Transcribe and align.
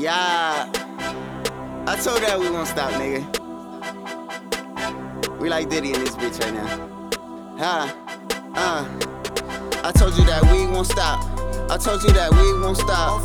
Yeah. 0.00 0.64
I 1.86 1.94
told 2.02 2.22
that 2.22 2.40
we 2.40 2.48
won't 2.48 2.68
stop, 2.68 2.90
nigga. 2.92 3.20
We 5.38 5.50
like 5.50 5.68
Diddy 5.68 5.92
in 5.92 6.00
this 6.00 6.16
bitch 6.16 6.40
right 6.40 6.54
now. 6.54 6.88
Huh? 7.60 7.92
Uh. 8.56 8.88
I 9.84 9.92
told 9.92 10.16
you 10.16 10.24
that 10.24 10.40
we 10.50 10.66
won't 10.72 10.86
stop. 10.86 11.20
I 11.70 11.76
told 11.76 12.02
you 12.02 12.14
that 12.16 12.32
we 12.32 12.58
won't 12.64 12.78
stop. 12.78 13.20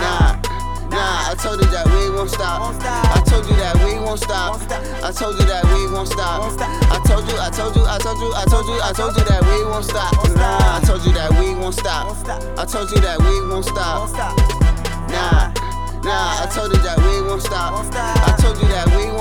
Nah. 0.00 0.40
Nah, 0.88 1.28
I 1.28 1.34
told 1.36 1.60
you 1.60 1.68
that 1.68 1.84
we 1.92 2.08
won't 2.08 2.30
stop. 2.30 2.72
I 2.80 3.20
told 3.28 3.44
you 3.44 3.56
that 3.56 3.76
we 3.84 4.00
won't 4.00 4.18
stop. 4.18 4.56
I 5.04 5.12
told 5.12 5.38
you 5.38 5.44
that 5.44 5.62
we 5.76 5.92
won't 5.92 6.08
stop. 6.08 6.56
I 6.88 7.04
told 7.04 7.28
you, 7.28 7.36
I 7.36 7.50
told 7.50 7.76
you, 7.76 7.84
I 7.84 7.98
told 7.98 8.16
you, 8.24 8.32
I 8.32 8.44
told 8.48 8.64
you, 8.64 8.80
I 8.80 8.92
told 8.96 9.12
you 9.18 9.24
that 9.28 9.44
we 9.44 9.64
won't 9.68 9.84
stop. 9.84 10.14
Nah, 10.40 10.78
I 10.78 10.80
told 10.86 11.04
you 11.04 11.12
that 11.12 11.36
we 11.36 11.54
won't 11.54 11.74
stop. 11.74 12.16
I 12.56 12.64
told 12.64 12.90
you 12.92 13.00
that 13.04 13.20
we 13.20 13.44
won't 13.52 13.66
stop. 13.66 14.45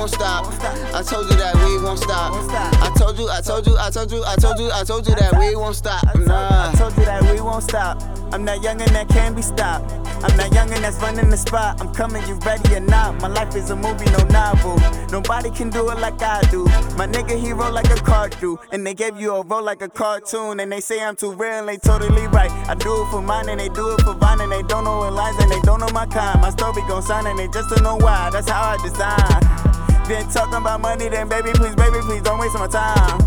Won't 0.05 0.13
stop. 0.13 0.45
I 0.93 1.01
told 1.01 1.31
you 1.31 1.35
that 1.37 1.55
we 1.55 1.81
won't 1.81 1.97
stop. 1.97 2.33
I 2.53 2.93
told 2.95 3.17
you, 3.17 3.27
I 3.27 3.41
told 3.41 3.65
you, 3.65 3.75
I 3.75 3.89
told 3.89 4.11
you, 4.11 4.23
I 4.23 4.35
told 4.35 4.59
you, 4.59 4.69
I 4.71 4.83
told 4.83 5.07
you 5.07 5.15
that 5.15 5.39
we 5.39 5.55
won't 5.55 5.75
stop. 5.75 6.03
Nah. 6.15 6.69
I 6.71 6.75
told 6.75 6.95
you 6.95 7.05
that 7.05 7.23
we 7.23 7.41
won't 7.41 7.63
stop. 7.63 7.99
I'm 8.31 8.45
that 8.45 8.59
youngin' 8.59 8.91
that 8.93 9.09
can't 9.09 9.35
be 9.35 9.41
stopped. 9.41 9.91
I'm 10.23 10.37
that 10.37 10.51
youngin' 10.51 10.81
that's 10.81 10.97
running 10.97 11.31
the 11.31 11.37
spot. 11.37 11.81
I'm 11.81 11.91
coming, 11.91 12.21
you 12.27 12.35
ready 12.45 12.75
or 12.75 12.81
not? 12.81 13.19
My 13.19 13.27
life 13.29 13.55
is 13.55 13.71
a 13.71 13.75
movie, 13.75 14.05
no 14.05 14.23
novel. 14.25 14.77
Nobody 15.09 15.49
can 15.49 15.71
do 15.71 15.89
it 15.89 15.97
like 15.97 16.21
I 16.21 16.41
do. 16.51 16.65
My 16.97 17.07
nigga, 17.07 17.35
he 17.39 17.51
roll 17.53 17.71
like 17.71 17.89
a 17.89 17.95
card 17.95 18.35
do. 18.39 18.59
And 18.71 18.85
they 18.85 18.93
gave 18.93 19.19
you 19.19 19.33
a 19.33 19.41
role 19.41 19.63
like 19.63 19.81
a 19.81 19.89
cartoon. 19.89 20.59
And 20.59 20.71
they 20.71 20.81
say 20.81 21.01
I'm 21.03 21.15
too 21.15 21.31
real, 21.31 21.51
and 21.51 21.67
they 21.67 21.77
totally 21.77 22.27
right. 22.27 22.51
I 22.69 22.75
do 22.75 23.01
it 23.01 23.09
for 23.09 23.23
mine, 23.23 23.49
and 23.49 23.59
they 23.59 23.69
do 23.69 23.95
it 23.95 24.01
for 24.01 24.13
Vine, 24.13 24.41
and 24.41 24.51
they 24.51 24.61
don't 24.61 24.83
know 24.83 24.99
what 24.99 25.13
lines, 25.13 25.41
and 25.41 25.51
they 25.51 25.61
don't 25.61 25.79
know 25.79 25.89
my 25.93 26.05
kind. 26.05 26.41
My 26.41 26.51
story 26.51 26.83
gon' 26.87 27.01
sign, 27.01 27.25
and 27.25 27.39
they 27.39 27.47
just 27.47 27.69
don't 27.71 27.81
know 27.81 27.95
why. 27.97 28.29
That's 28.31 28.47
how 28.47 28.77
I 28.77 28.87
design. 28.87 29.84
Been 30.07 30.29
talking 30.29 30.53
about 30.53 30.81
money, 30.81 31.09
then 31.09 31.27
baby, 31.27 31.49
please, 31.55 31.73
baby, 31.73 31.97
please 32.01 32.21
don't 32.21 32.37
waste 32.37 32.53
my 32.53 32.67
time. 32.67 33.19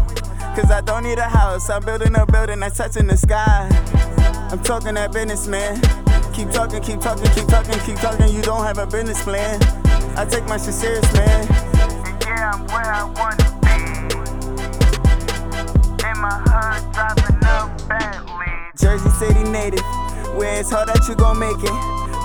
Cause 0.54 0.70
I 0.70 0.80
don't 0.80 1.02
need 1.02 1.18
a 1.18 1.28
house, 1.28 1.68
I'm 1.70 1.84
building 1.84 2.14
a 2.14 2.24
building 2.24 2.60
that's 2.60 2.76
touching 2.76 3.08
the 3.08 3.16
sky. 3.16 3.68
I'm 4.52 4.62
talking 4.62 4.94
that 4.94 5.12
business, 5.12 5.48
man. 5.48 5.74
Keep 6.32 6.50
talking, 6.50 6.80
keep 6.80 7.00
talking, 7.00 7.28
keep 7.32 7.48
talking, 7.48 7.76
keep 7.80 7.96
talking. 7.96 8.32
You 8.32 8.42
don't 8.42 8.62
have 8.62 8.78
a 8.78 8.86
business 8.86 9.20
plan. 9.24 9.60
I 10.16 10.24
take 10.24 10.44
my 10.46 10.56
shit 10.56 10.72
serious, 10.72 11.12
man. 11.14 11.48
And 12.06 12.22
yeah, 12.22 12.52
I'm 12.54 12.64
where 12.68 12.86
I 12.86 13.02
wanna 13.10 13.50
be. 13.58 13.74
In 16.06 16.16
my 16.22 16.38
hood, 16.46 16.92
driving 16.94 17.42
up 17.42 17.74
Bentley. 17.88 18.54
Jersey 18.78 19.10
City 19.18 19.42
native, 19.50 19.82
where 20.38 20.60
it's 20.60 20.70
hard 20.70 20.88
that 20.90 21.08
you 21.08 21.16
gon' 21.16 21.40
make 21.40 21.58
it. 21.58 21.78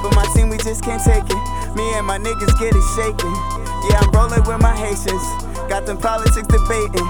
But 0.03 0.13
my 0.13 0.29
team, 0.35 0.49
we 0.49 0.57
just 0.57 0.83
can't 0.83 1.03
take 1.03 1.25
it. 1.25 1.75
Me 1.75 1.93
and 1.97 2.05
my 2.05 2.19
niggas 2.19 2.53
get 2.59 2.69
it 2.69 2.85
shaking. 2.93 3.72
Yeah, 3.89 3.99
I'm 4.01 4.11
rolling 4.11 4.43
with 4.43 4.61
my 4.61 4.75
Haitians. 4.75 5.23
Got 5.69 5.85
them 5.85 5.97
politics 5.97 6.47
debating. 6.47 7.07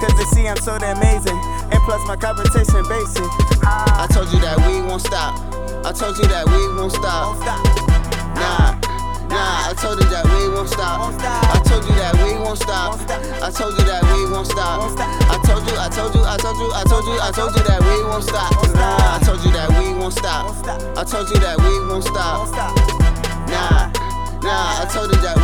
Cause 0.00 0.14
they 0.18 0.24
see 0.34 0.48
I'm 0.48 0.56
so 0.58 0.78
damn 0.78 0.96
amazing. 0.96 1.38
And 1.70 1.80
plus, 1.84 2.00
my 2.06 2.16
competition 2.16 2.84
basic. 2.88 3.28
I 3.64 4.06
told 4.12 4.32
you 4.32 4.40
that 4.40 4.58
we 4.66 4.82
won't 4.82 5.00
stop. 5.00 5.38
I 5.84 5.92
told 5.92 6.16
you 6.18 6.26
that 6.28 6.44
we 6.46 6.60
won't 6.76 6.92
stop. 6.92 7.36
Nah, 8.36 8.72
nah, 9.28 9.70
I 9.70 9.74
told 9.76 10.00
you 10.00 10.08
that 10.08 10.24
we 10.24 10.48
won't 10.48 10.68
stop. 10.68 11.12
I 11.20 11.60
told 11.64 11.84
you 11.84 11.94
that 11.96 12.14
we 12.20 12.36
won't 12.40 12.58
stop. 12.58 13.00
I 13.40 13.50
told 13.50 13.76
you 13.78 13.84
that 13.84 14.02
we 14.12 14.30
won't 14.32 14.46
stop. 14.46 14.92
I 15.28 15.36
told 15.44 15.64
you, 15.68 15.76
I 15.76 15.88
told 15.88 16.14
you, 16.14 16.24
I 16.24 16.36
told 16.36 16.56
you, 16.56 16.68
I 16.72 16.84
told 16.84 17.04
you, 17.04 17.16
I 17.20 17.30
told 17.32 17.52
you 17.56 17.62
that 17.64 17.80
we 17.84 17.96
won't 18.08 18.24
stop. 18.24 18.52
Nah, 18.74 19.16
I 19.16 19.20
told 19.24 19.40
you 19.44 19.52
that 19.52 19.68
we 19.76 19.92
won't 19.94 20.12
stop. 20.12 20.52
I 20.96 21.04
told 21.04 21.28
you 21.28 21.38
that 21.40 21.56
we 21.60 21.72
won't 21.88 22.04
stop. 22.04 22.48
Nah, 23.48 23.92
nah, 24.40 24.82
I 24.82 24.88
told 24.88 25.12
you 25.12 25.20
that 25.20 25.36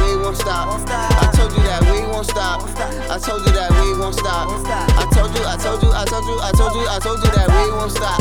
won't 2.20 2.30
stop. 2.30 2.62
I 3.10 3.18
told 3.18 3.46
you 3.46 3.52
that 3.52 3.70
we 3.70 3.98
won't 3.98 4.14
stop. 4.14 4.48
I 4.66 5.08
told 5.14 5.34
you, 5.34 5.42
I 5.42 5.56
told 5.56 5.82
you, 5.82 5.90
I 5.90 6.04
told 6.04 6.24
you, 6.26 6.38
I 6.38 6.52
told 6.52 6.74
you, 6.74 6.86
I 6.86 6.98
told 6.98 7.18
you 7.24 7.30
that 7.30 7.48
we 7.48 7.72
won't 7.72 7.92
stop. 7.92 8.19